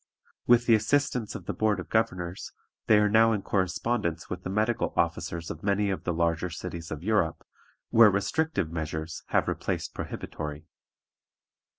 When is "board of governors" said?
1.53-2.53